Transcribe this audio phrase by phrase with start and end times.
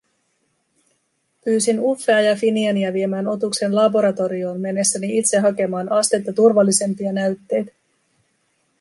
[1.45, 7.71] Pyysin Uffea ja Finiania viemään otuksen laboratorioon mennessäni itse hakemaan astetta turvallisempia näytteitä.